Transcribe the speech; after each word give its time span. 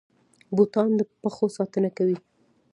بوټان 0.55 0.89
د 0.99 1.01
پښو 1.21 1.45
ساتنه 1.57 1.89
کوي 1.97 2.17